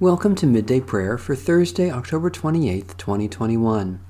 Welcome 0.00 0.34
to 0.36 0.46
Midday 0.46 0.80
Prayer 0.80 1.18
for 1.18 1.36
Thursday, 1.36 1.90
October 1.90 2.30
28th, 2.30 2.96
2021. 2.96 4.00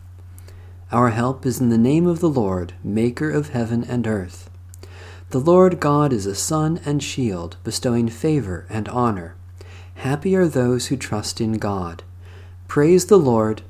Our 0.92 1.10
help 1.10 1.44
is 1.44 1.60
in 1.60 1.70
the 1.70 1.76
name 1.76 2.06
of 2.06 2.20
the 2.20 2.28
Lord, 2.28 2.74
Maker 2.84 3.28
of 3.28 3.48
heaven 3.48 3.82
and 3.82 4.06
earth. 4.06 4.48
The 5.30 5.40
Lord 5.40 5.80
God 5.80 6.12
is 6.12 6.26
a 6.26 6.36
sun 6.36 6.80
and 6.84 7.02
shield, 7.02 7.56
bestowing 7.64 8.08
favor 8.08 8.66
and 8.70 8.88
honor. 8.88 9.34
Happy 9.96 10.36
are 10.36 10.46
those 10.46 10.86
who 10.86 10.96
trust 10.96 11.40
in 11.40 11.54
God. 11.54 12.04
Praise 12.68 13.06
the 13.06 13.18
Lord. 13.18 13.62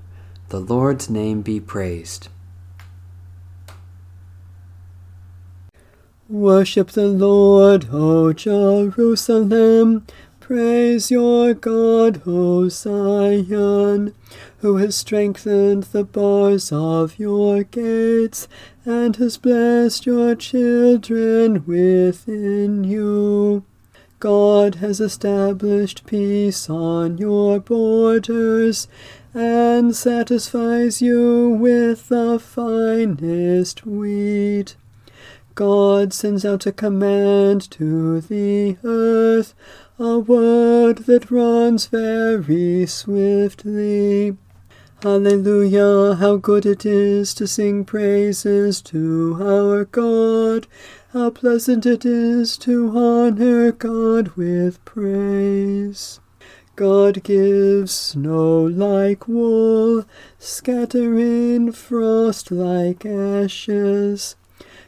The 0.50 0.60
Lord's 0.60 1.08
name 1.08 1.40
be 1.40 1.58
praised. 1.58 2.28
Worship 6.28 6.90
the 6.90 7.08
Lord, 7.08 7.88
O 7.90 8.34
Jerusalem. 8.34 10.06
Praise 10.50 11.12
your 11.12 11.54
God, 11.54 12.22
O 12.26 12.68
Zion, 12.68 14.12
who 14.58 14.78
has 14.78 14.96
strengthened 14.96 15.84
the 15.84 16.02
bars 16.02 16.72
of 16.72 17.16
your 17.20 17.62
gates 17.62 18.48
and 18.84 19.14
has 19.14 19.38
blessed 19.38 20.06
your 20.06 20.34
children 20.34 21.64
within 21.66 22.82
you. 22.82 23.64
God 24.18 24.74
has 24.74 24.98
established 24.98 26.04
peace 26.04 26.68
on 26.68 27.16
your 27.18 27.60
borders 27.60 28.88
and 29.32 29.94
satisfies 29.94 31.00
you 31.00 31.50
with 31.50 32.08
the 32.08 32.40
finest 32.40 33.86
wheat. 33.86 34.74
God 35.54 36.12
sends 36.12 36.44
out 36.44 36.66
a 36.66 36.72
command 36.72 37.70
to 37.72 38.20
the 38.22 38.78
earth 38.82 39.54
a 40.02 40.18
word 40.18 40.96
that 41.04 41.30
runs 41.30 41.84
very 41.84 42.86
swiftly. 42.86 44.34
Hallelujah, 45.02 46.14
how 46.14 46.36
good 46.36 46.64
it 46.64 46.86
is 46.86 47.34
to 47.34 47.46
sing 47.46 47.84
praises 47.84 48.80
to 48.80 49.36
our 49.38 49.84
God. 49.84 50.66
How 51.12 51.28
pleasant 51.28 51.84
it 51.84 52.06
is 52.06 52.56
to 52.58 52.96
honor 52.96 53.72
God 53.72 54.28
with 54.36 54.82
praise. 54.86 56.18
God 56.76 57.22
gives 57.22 57.92
snow 57.92 58.62
like 58.62 59.28
wool, 59.28 60.06
scattering 60.38 61.72
frost 61.72 62.50
like 62.50 63.04
ashes. 63.04 64.34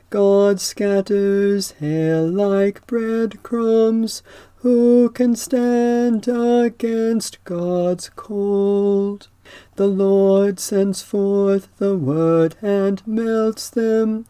God 0.08 0.60
scatters 0.60 1.70
hail 1.72 2.26
like 2.26 2.86
breadcrumbs. 2.86 4.22
Who 4.62 5.10
can 5.10 5.34
stand 5.34 6.28
against 6.28 7.42
God's 7.42 8.08
cold? 8.10 9.26
The 9.74 9.88
Lord 9.88 10.60
sends 10.60 11.02
forth 11.02 11.66
the 11.78 11.96
word 11.96 12.54
and 12.62 13.04
melts 13.04 13.68
them. 13.68 14.24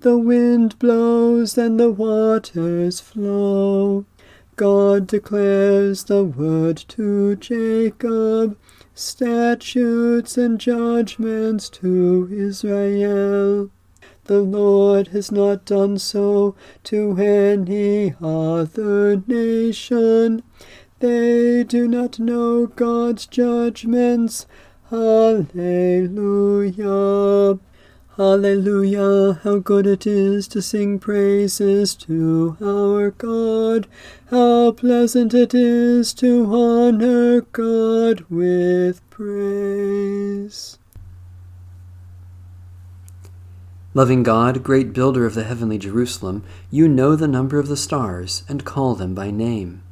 The 0.00 0.18
wind 0.18 0.78
blows 0.78 1.56
and 1.56 1.80
the 1.80 1.90
waters 1.90 3.00
flow. 3.00 4.04
God 4.56 5.06
declares 5.06 6.04
the 6.04 6.22
word 6.22 6.76
to 6.88 7.36
Jacob, 7.36 8.58
statutes 8.92 10.36
and 10.36 10.60
judgments 10.60 11.70
to 11.70 12.28
Israel. 12.30 13.70
The 14.28 14.42
Lord 14.42 15.08
has 15.08 15.32
not 15.32 15.64
done 15.64 15.96
so 15.96 16.54
to 16.84 17.16
any 17.16 18.14
other 18.20 19.22
nation. 19.26 20.42
They 20.98 21.64
do 21.64 21.88
not 21.88 22.18
know 22.18 22.66
God's 22.66 23.24
judgments. 23.24 24.46
Hallelujah. 24.90 25.48
Hallelujah. 28.18 29.40
How 29.44 29.58
good 29.60 29.86
it 29.86 30.06
is 30.06 30.46
to 30.48 30.60
sing 30.60 30.98
praises 30.98 31.94
to 31.94 32.58
our 32.60 33.12
God. 33.12 33.86
How 34.26 34.72
pleasant 34.72 35.32
it 35.32 35.54
is 35.54 36.12
to 36.14 36.44
honor 36.54 37.40
God 37.40 38.26
with 38.28 39.00
praise. 39.08 40.77
Loving 43.98 44.22
God, 44.22 44.62
great 44.62 44.92
builder 44.92 45.26
of 45.26 45.34
the 45.34 45.42
heavenly 45.42 45.76
Jerusalem, 45.76 46.44
you 46.70 46.86
know 46.86 47.16
the 47.16 47.26
number 47.26 47.58
of 47.58 47.66
the 47.66 47.76
stars 47.76 48.44
and 48.48 48.64
call 48.64 48.94
them 48.94 49.12
by 49.12 49.32
name. 49.32 49.82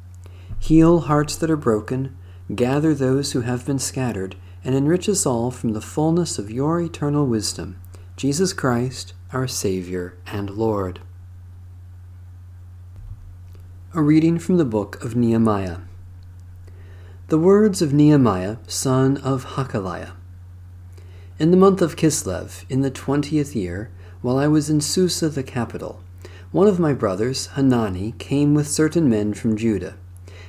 Heal 0.59 1.01
hearts 1.01 1.35
that 1.35 1.51
are 1.51 1.57
broken, 1.57 2.15
gather 2.55 2.93
those 2.93 3.33
who 3.33 3.41
have 3.41 3.65
been 3.65 3.79
scattered, 3.79 4.37
and 4.63 4.73
enrich 4.73 5.09
us 5.09 5.25
all 5.25 5.51
from 5.51 5.73
the 5.73 5.81
fullness 5.81 6.39
of 6.39 6.49
your 6.49 6.79
eternal 6.79 7.27
wisdom. 7.27 7.81
Jesus 8.15 8.53
Christ, 8.53 9.11
our 9.33 9.45
Savior 9.45 10.17
and 10.25 10.51
Lord. 10.51 11.01
A 13.93 14.01
reading 14.01 14.39
from 14.39 14.55
the 14.55 14.63
book 14.63 15.03
of 15.03 15.17
Nehemiah. 15.17 15.79
The 17.27 17.37
words 17.37 17.81
of 17.81 17.91
Nehemiah, 17.91 18.55
son 18.67 19.17
of 19.17 19.57
Hachaliah. 19.57 20.13
In 21.39 21.51
the 21.51 21.57
month 21.57 21.81
of 21.81 21.97
Kislev, 21.97 22.63
in 22.69 22.79
the 22.83 22.89
twentieth 22.89 23.53
year, 23.53 23.91
while 24.21 24.37
I 24.37 24.47
was 24.47 24.69
in 24.69 24.81
Susa 24.81 25.29
the 25.29 25.43
capital, 25.43 26.01
one 26.51 26.67
of 26.67 26.79
my 26.79 26.93
brothers, 26.93 27.47
Hanani, 27.47 28.13
came 28.17 28.53
with 28.53 28.67
certain 28.67 29.09
men 29.09 29.33
from 29.33 29.57
Judah, 29.57 29.95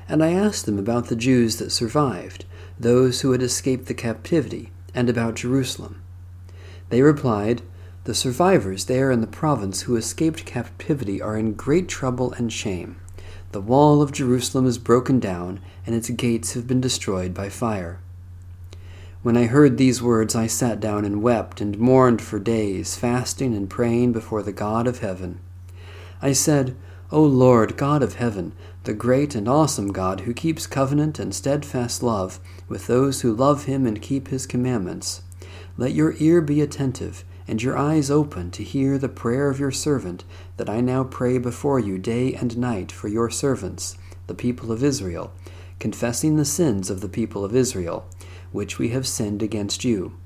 and 0.09 0.23
I 0.23 0.33
asked 0.33 0.65
them 0.65 0.79
about 0.79 1.09
the 1.09 1.17
Jews 1.17 1.57
that 1.57 1.71
survived, 1.71 2.45
those 2.79 3.21
who 3.21 3.33
had 3.33 3.43
escaped 3.43 3.87
the 3.87 3.95
captivity, 3.95 4.71
and 4.95 5.11
about 5.11 5.35
Jerusalem. 5.35 6.01
They 6.89 7.03
replied, 7.03 7.63
The 8.05 8.15
survivors 8.15 8.87
there 8.87 9.11
in 9.11 9.21
the 9.21 9.27
province 9.27 9.83
who 9.83 9.97
escaped 9.97 10.47
captivity 10.47 11.21
are 11.21 11.37
in 11.37 11.55
great 11.55 11.89
trouble 11.89 12.33
and 12.33 12.53
shame. 12.53 12.97
The 13.53 13.61
wall 13.61 14.01
of 14.01 14.13
Jerusalem 14.13 14.67
is 14.67 14.79
broken 14.79 15.21
down, 15.21 15.61
and 15.87 15.95
its 15.95 16.11
gates 16.11 16.55
have 16.55 16.67
been 16.67 16.81
destroyed 16.81 17.35
by 17.35 17.49
fire. 17.49 18.01
When 19.23 19.37
I 19.37 19.47
heard 19.47 19.79
these 19.79 20.01
words, 20.01 20.37
I 20.37 20.47
sat 20.47 20.79
down 20.79 21.05
and 21.05 21.23
wept 21.23 21.61
and 21.61 21.77
mourned 21.77 22.23
for 22.23 22.39
days, 22.39 22.95
fasting 22.95 23.53
and 23.53 23.69
praying 23.69 24.13
before 24.13 24.45
the 24.45 24.53
God 24.53 24.87
of 24.87 25.01
heaven. 25.01 25.41
I 26.23 26.33
said, 26.33 26.77
O 27.11 27.23
Lord, 27.23 27.77
God 27.77 28.01
of 28.03 28.15
heaven, 28.15 28.53
the 28.85 28.95
great 28.95 29.35
and 29.35 29.49
awesome 29.49 29.93
God 29.93 30.21
who 30.21 30.33
keeps 30.33 30.69
covenant 30.69 31.19
and 31.19 31.35
steadfast 31.35 32.01
love 32.01 32.39
with 32.69 32.87
those 32.87 33.23
who 33.23 33.35
love 33.35 33.65
him 33.65 33.87
and 33.87 34.01
keep 34.01 34.29
his 34.29 34.47
commandments, 34.47 35.23
let 35.77 35.95
your 35.95 36.15
ear 36.19 36.41
be 36.41 36.61
attentive 36.61 37.25
and 37.49 37.61
your 37.61 37.77
eyes 37.77 38.11
open 38.13 38.53
to 38.53 38.63
hear 38.63 38.99
the 38.99 39.09
prayer 39.09 39.49
of 39.49 39.59
your 39.59 39.73
servant 39.73 40.23
that 40.59 40.71
I 40.71 40.81
now 40.81 41.03
pray 41.03 41.39
before 41.39 41.81
you 41.81 41.99
day 41.99 42.35
and 42.35 42.57
night 42.57 42.93
for 42.93 43.09
your 43.09 43.31
servants, 43.31 43.97
the 44.29 44.35
people 44.35 44.71
of 44.71 44.85
Israel, 44.85 45.33
confessing 45.79 46.37
the 46.37 46.45
sins 46.45 46.91
of 46.91 47.01
the 47.01 47.09
people 47.09 47.45
of 47.45 47.55
Israel 47.55 48.09
which 48.53 48.79
we 48.79 48.89
have 48.91 49.07
sinned 49.07 49.43
against 49.43 49.85
you. 49.85 50.17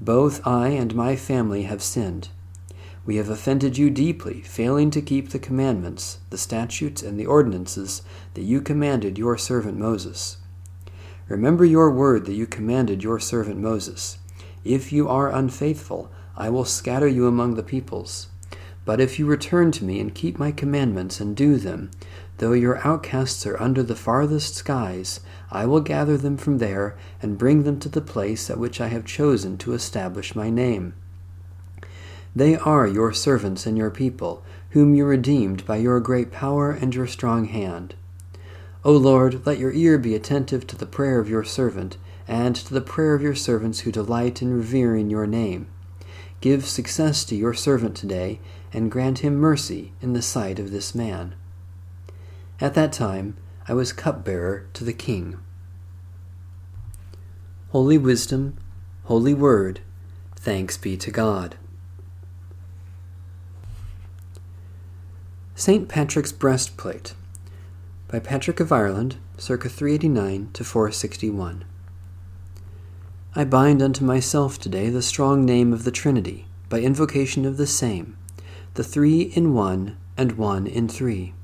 Both 0.00 0.46
I 0.46 0.68
and 0.68 0.94
my 0.94 1.16
family 1.16 1.62
have 1.62 1.82
sinned. 1.82 2.28
We 3.04 3.16
have 3.16 3.30
offended 3.30 3.78
you 3.78 3.88
deeply, 3.90 4.42
failing 4.42 4.90
to 4.90 5.00
keep 5.00 5.30
the 5.30 5.38
commandments, 5.38 6.18
the 6.30 6.38
statutes, 6.38 7.02
and 7.02 7.18
the 7.18 7.26
ordinances 7.26 8.02
that 8.34 8.42
you 8.42 8.60
commanded 8.60 9.16
your 9.16 9.38
servant 9.38 9.78
Moses. 9.78 10.36
Remember 11.26 11.64
your 11.64 11.90
word 11.90 12.26
that 12.26 12.34
you 12.34 12.46
commanded 12.46 13.02
your 13.02 13.18
servant 13.18 13.58
Moses. 13.58 14.18
If 14.64 14.92
you 14.92 15.08
are 15.08 15.32
unfaithful, 15.32 16.10
I 16.36 16.50
will 16.50 16.64
scatter 16.64 17.08
you 17.08 17.26
among 17.26 17.54
the 17.54 17.62
peoples. 17.62 18.28
But 18.84 19.00
if 19.00 19.18
you 19.18 19.26
return 19.26 19.72
to 19.72 19.84
me 19.84 20.00
and 20.00 20.14
keep 20.14 20.38
my 20.38 20.52
commandments 20.52 21.20
and 21.20 21.36
do 21.36 21.56
them, 21.56 21.90
though 22.38 22.52
your 22.52 22.78
outcasts 22.86 23.46
are 23.46 23.60
under 23.60 23.82
the 23.82 23.96
farthest 23.96 24.54
skies, 24.54 25.20
I 25.50 25.66
will 25.66 25.80
gather 25.80 26.16
them 26.16 26.36
from 26.36 26.58
there 26.58 26.96
and 27.20 27.38
bring 27.38 27.64
them 27.64 27.78
to 27.80 27.88
the 27.88 28.00
place 28.00 28.48
at 28.50 28.58
which 28.58 28.80
I 28.80 28.88
have 28.88 29.04
chosen 29.04 29.58
to 29.58 29.74
establish 29.74 30.34
my 30.34 30.50
name. 30.50 30.94
They 32.34 32.56
are 32.56 32.86
your 32.86 33.12
servants 33.12 33.66
and 33.66 33.76
your 33.76 33.90
people, 33.90 34.42
whom 34.70 34.94
you 34.94 35.04
redeemed 35.04 35.66
by 35.66 35.76
your 35.76 35.98
great 36.00 36.30
power 36.30 36.70
and 36.70 36.94
your 36.94 37.06
strong 37.06 37.46
hand. 37.46 37.94
O 38.84 38.92
Lord, 38.92 39.44
let 39.44 39.58
your 39.58 39.72
ear 39.72 39.98
be 39.98 40.14
attentive 40.14 40.66
to 40.68 40.76
the 40.76 40.86
prayer 40.86 41.18
of 41.18 41.28
your 41.28 41.42
servant, 41.44 41.96
and 42.28 42.54
to 42.54 42.72
the 42.72 42.80
prayer 42.80 43.14
of 43.14 43.22
your 43.22 43.34
servants 43.34 43.80
who 43.80 43.90
delight 43.90 44.40
in 44.40 44.54
revering 44.54 45.10
your 45.10 45.26
name. 45.26 45.66
Give 46.40 46.64
success 46.64 47.24
to 47.24 47.34
your 47.34 47.54
servant 47.54 47.96
today, 47.96 48.38
and 48.72 48.90
grant 48.90 49.20
him 49.20 49.34
mercy 49.34 49.92
in 50.00 50.12
the 50.12 50.22
sight 50.22 50.58
of 50.58 50.70
this 50.70 50.94
man. 50.94 51.34
At 52.60 52.74
that 52.74 52.92
time, 52.92 53.36
I 53.68 53.74
was 53.74 53.92
cupbearer 53.92 54.66
to 54.72 54.84
the 54.84 54.92
king. 54.92 55.38
Holy 57.70 57.98
Wisdom, 57.98 58.56
Holy 59.04 59.34
Word, 59.34 59.80
thanks 60.34 60.76
be 60.76 60.96
to 60.96 61.10
God. 61.10 61.56
St. 65.54 65.88
Patrick's 65.88 66.32
Breastplate 66.32 67.14
by 68.08 68.18
Patrick 68.18 68.58
of 68.58 68.72
Ireland, 68.72 69.16
circa 69.36 69.68
389 69.68 70.50
to 70.54 70.64
461. 70.64 71.64
I 73.36 73.44
bind 73.44 73.82
unto 73.82 74.04
myself 74.04 74.58
today 74.58 74.88
the 74.88 75.02
strong 75.02 75.44
name 75.44 75.72
of 75.72 75.84
the 75.84 75.90
Trinity, 75.90 76.46
by 76.68 76.80
invocation 76.80 77.44
of 77.44 77.56
the 77.56 77.66
same, 77.66 78.16
the 78.74 78.84
three 78.84 79.22
in 79.22 79.52
one 79.52 79.96
and 80.16 80.32
one 80.32 80.66
in 80.66 80.88
three. 80.88 81.34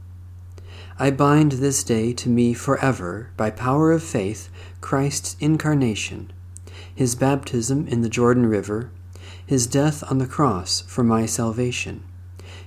I 0.96 1.10
bind 1.10 1.52
this 1.52 1.82
day 1.82 2.12
to 2.12 2.28
me 2.28 2.54
forever, 2.54 3.30
by 3.36 3.50
power 3.50 3.90
of 3.90 4.00
faith, 4.00 4.48
Christ's 4.80 5.36
incarnation, 5.40 6.32
his 6.94 7.16
baptism 7.16 7.88
in 7.88 8.02
the 8.02 8.08
Jordan 8.08 8.46
River, 8.46 8.92
his 9.44 9.66
death 9.66 10.04
on 10.08 10.18
the 10.18 10.26
cross 10.26 10.82
for 10.82 11.02
my 11.02 11.26
salvation, 11.26 12.04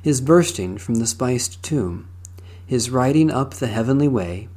his 0.01 0.19
bursting 0.19 0.77
from 0.77 0.95
the 0.95 1.07
spiced 1.07 1.63
tomb, 1.63 2.09
his 2.65 2.89
riding 2.89 3.31
up 3.31 3.53
the 3.53 3.67
heavenly 3.67 4.09
way, 4.09 4.49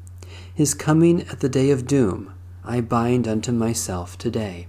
his 0.53 0.75
coming 0.75 1.23
at 1.29 1.39
the 1.39 1.49
day 1.49 1.71
of 1.71 1.87
doom, 1.87 2.35
I 2.65 2.81
bind 2.81 3.29
unto 3.29 3.53
myself 3.53 4.19
today. 4.19 4.67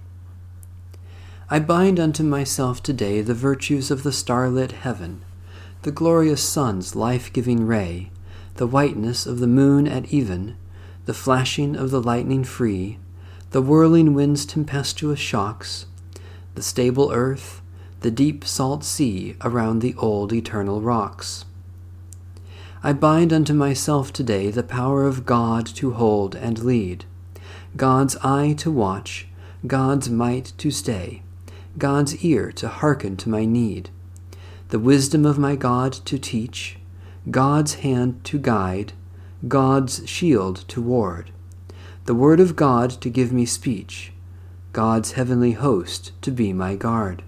I 1.50 1.58
bind 1.58 1.98
unto 1.98 2.22
myself 2.22 2.80
today 2.80 3.20
the 3.20 3.34
virtues 3.34 3.90
of 3.90 4.04
the 4.04 4.12
starlit 4.12 4.70
heaven, 4.70 5.24
the 5.82 5.90
glorious 5.90 6.42
sun's 6.42 6.94
life 6.94 7.32
giving 7.32 7.66
ray, 7.66 8.12
the 8.56 8.66
whiteness 8.66 9.26
of 9.26 9.38
the 9.38 9.46
moon 9.46 9.88
at 9.88 10.12
even, 10.12 10.56
the 11.06 11.14
flashing 11.14 11.74
of 11.74 11.90
the 11.90 12.02
lightning 12.02 12.44
free, 12.44 12.98
the 13.50 13.62
whirling 13.62 14.14
wind's 14.14 14.46
tempestuous 14.46 15.18
shocks, 15.18 15.86
the 16.54 16.62
stable 16.62 17.10
earth, 17.12 17.60
the 18.00 18.10
deep 18.10 18.44
salt 18.44 18.84
sea 18.84 19.36
around 19.42 19.80
the 19.80 19.94
old 19.96 20.32
eternal 20.32 20.80
rocks. 20.80 21.44
I 22.82 22.92
bind 22.92 23.32
unto 23.32 23.54
myself 23.54 24.12
today 24.12 24.50
the 24.50 24.62
power 24.62 25.06
of 25.06 25.24
God 25.24 25.66
to 25.66 25.92
hold 25.92 26.34
and 26.34 26.64
lead, 26.64 27.04
God's 27.76 28.16
eye 28.16 28.54
to 28.58 28.70
watch, 28.70 29.28
God's 29.66 30.10
might 30.10 30.52
to 30.58 30.70
stay, 30.70 31.22
God's 31.78 32.24
ear 32.24 32.50
to 32.52 32.68
hearken 32.68 33.16
to 33.18 33.28
my 33.28 33.44
need, 33.44 33.90
the 34.70 34.80
wisdom 34.80 35.24
of 35.24 35.38
my 35.38 35.54
God 35.54 35.92
to 35.92 36.18
teach, 36.18 36.76
God's 37.30 37.74
hand 37.74 38.24
to 38.24 38.38
guide, 38.38 38.94
God's 39.46 40.08
shield 40.08 40.64
to 40.68 40.82
ward, 40.82 41.30
the 42.04 42.14
word 42.14 42.40
of 42.40 42.56
God 42.56 42.90
to 43.00 43.08
give 43.08 43.32
me 43.32 43.46
speech, 43.46 44.12
God's 44.72 45.12
heavenly 45.12 45.52
host 45.52 46.10
to 46.22 46.32
be 46.32 46.52
my 46.52 46.74
guard. 46.74 47.22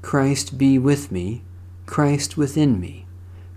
Christ 0.00 0.56
be 0.56 0.78
with 0.78 1.12
me, 1.12 1.42
Christ 1.84 2.38
within 2.38 2.80
me, 2.80 3.04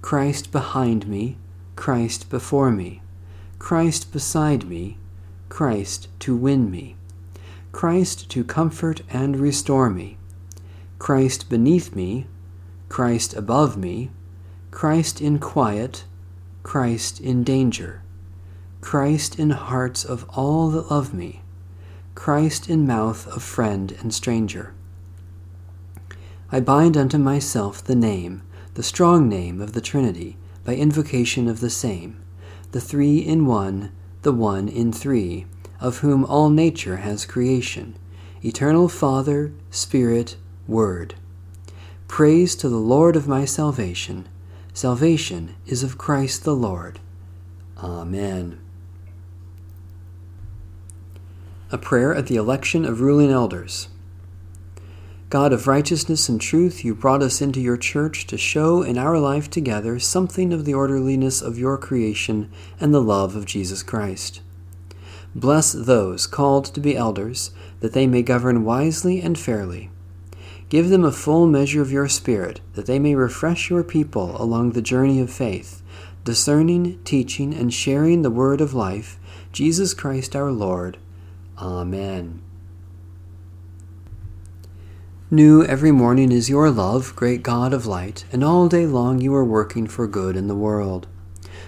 Christ 0.02 0.52
behind 0.52 1.08
me, 1.08 1.38
Christ 1.78 2.30
before 2.30 2.72
me, 2.72 3.02
Christ 3.58 4.12
beside 4.12 4.68
me, 4.68 4.98
Christ 5.48 6.10
to 6.20 6.36
win 6.36 6.70
me, 6.70 6.98
Christ 7.72 8.30
to 8.32 8.44
comfort 8.44 9.02
and 9.10 9.38
restore 9.38 9.90
me, 9.90 10.18
Christ 10.98 11.50
beneath 11.50 11.96
me, 11.96 12.28
Christ 12.90 13.34
above 13.34 13.78
me, 13.78 14.10
Christ 14.72 15.20
in 15.20 15.40
quiet, 15.40 16.06
Christ 16.62 17.20
in 17.20 17.44
danger, 17.44 18.04
Christ 18.82 19.40
in 19.40 19.50
hearts 19.50 20.06
of 20.06 20.30
all 20.30 20.70
that 20.70 20.92
love 20.92 21.12
me, 21.12 21.42
Christ 22.14 22.70
in 22.70 22.86
mouth 22.86 23.28
of 23.28 23.42
friend 23.42 23.92
and 24.00 24.14
stranger. 24.14 24.74
I 26.52 26.60
bind 26.60 26.96
unto 26.96 27.18
myself 27.18 27.84
the 27.84 27.96
name, 27.96 28.44
the 28.76 28.84
strong 28.84 29.28
name 29.28 29.60
of 29.60 29.74
the 29.74 29.82
Trinity, 29.82 30.38
by 30.64 30.76
invocation 30.76 31.48
of 31.48 31.62
the 31.62 31.72
same, 31.72 32.22
the 32.72 32.82
three 32.82 33.18
in 33.18 33.48
one, 33.48 33.92
the 34.22 34.32
one 34.32 34.70
in 34.70 34.94
three, 34.94 35.48
of 35.82 35.98
whom 35.98 36.24
all 36.24 36.52
nature 36.52 36.98
has 36.98 37.26
creation, 37.26 37.98
eternal 38.46 38.88
Father, 38.88 39.52
Spirit, 39.72 40.36
Word. 40.68 41.16
Praise 42.08 42.56
to 42.58 42.70
the 42.70 42.78
Lord 42.78 43.16
of 43.16 43.28
my 43.28 43.46
salvation 43.46 44.28
Salvation 44.80 45.56
is 45.66 45.84
of 45.84 45.98
Christ 45.98 46.46
the 46.46 46.56
Lord. 46.56 47.02
Amen. 47.80 48.62
A 51.70 51.78
prayer 51.78 52.16
at 52.16 52.28
the 52.28 52.38
election 52.38 52.86
of 52.86 53.02
ruling 53.02 53.30
elders. 53.30 53.90
God 55.30 55.52
of 55.52 55.68
righteousness 55.68 56.30
and 56.30 56.40
truth, 56.40 56.86
you 56.86 56.96
brought 56.96 57.22
us 57.22 57.42
into 57.42 57.60
your 57.60 57.76
church 57.76 58.26
to 58.28 58.38
show 58.38 58.82
in 58.82 58.98
our 58.98 59.20
life 59.20 59.50
together 59.50 60.00
something 60.00 60.54
of 60.54 60.64
the 60.64 60.76
orderliness 60.76 61.42
of 61.42 61.60
your 61.60 61.78
creation 61.78 62.50
and 62.80 62.94
the 62.94 63.02
love 63.02 63.36
of 63.36 63.46
Jesus 63.46 63.84
Christ. 63.84 64.40
Bless 65.36 65.74
those 65.74 66.26
called 66.26 66.64
to 66.68 66.80
be 66.80 66.96
elders, 66.96 67.52
that 67.82 67.92
they 67.92 68.08
may 68.08 68.22
govern 68.22 68.64
wisely 68.64 69.20
and 69.20 69.38
fairly. 69.38 69.92
Give 70.70 70.90
them 70.90 71.04
a 71.04 71.12
full 71.12 71.48
measure 71.48 71.82
of 71.82 71.92
your 71.92 72.08
Spirit, 72.08 72.62
that 72.74 72.86
they 72.86 73.00
may 73.00 73.16
refresh 73.16 73.72
your 73.72 73.84
people 73.84 74.40
along 74.40 74.72
the 74.72 74.82
journey 74.84 75.20
of 75.20 75.32
faith, 75.32 75.82
discerning, 76.24 77.00
teaching, 77.04 77.56
and 77.56 77.74
sharing 77.74 78.22
the 78.22 78.30
word 78.30 78.62
of 78.62 78.76
life, 78.76 79.20
Jesus 79.52 79.96
Christ 79.96 80.36
our 80.36 80.52
Lord. 80.52 80.98
Amen. 81.58 82.44
New 85.32 85.64
every 85.64 85.92
morning 85.92 86.32
is 86.32 86.50
your 86.50 86.70
love, 86.70 87.16
great 87.16 87.44
God 87.44 87.74
of 87.74 87.86
light, 87.86 88.26
and 88.32 88.44
all 88.44 88.68
day 88.68 88.86
long 88.86 89.20
you 89.20 89.34
are 89.34 89.46
working 89.46 89.88
for 89.88 90.08
good 90.08 90.36
in 90.36 90.48
the 90.48 90.56
world. 90.56 91.08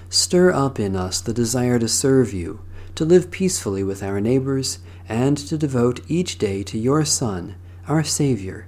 Stir 0.09 0.51
up 0.51 0.79
in 0.79 0.95
us 0.95 1.21
the 1.21 1.33
desire 1.33 1.79
to 1.79 1.87
serve 1.87 2.33
you, 2.33 2.61
to 2.95 3.05
live 3.05 3.31
peacefully 3.31 3.83
with 3.83 4.03
our 4.03 4.19
neighbors, 4.19 4.79
and 5.07 5.37
to 5.37 5.57
devote 5.57 6.01
each 6.07 6.37
day 6.37 6.63
to 6.63 6.77
your 6.77 7.05
Son, 7.05 7.55
our 7.87 8.03
Savior, 8.03 8.67